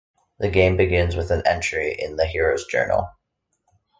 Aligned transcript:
The 0.39 0.49
game 0.49 0.77
begins 0.77 1.15
with 1.15 1.29
an 1.29 1.43
entry 1.45 1.93
in 1.93 2.15
the 2.15 2.25
hero's 2.25 2.65
journal. 2.65 3.11